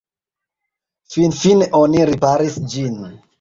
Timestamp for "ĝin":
2.73-2.99